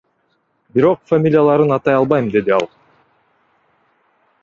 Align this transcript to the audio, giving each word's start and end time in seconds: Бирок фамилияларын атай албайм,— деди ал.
Бирок 0.77 1.03
фамилияларын 1.11 1.75
атай 1.77 1.99
албайм,— 1.99 2.33
деди 2.39 2.59
ал. 2.59 2.69